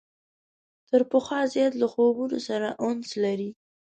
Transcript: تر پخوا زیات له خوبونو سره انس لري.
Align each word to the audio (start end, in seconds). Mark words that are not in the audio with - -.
تر 0.89 1.01
پخوا 1.11 1.39
زیات 1.53 1.73
له 1.81 1.87
خوبونو 1.93 2.37
سره 2.47 2.67
انس 2.87 3.09
لري. 3.23 3.49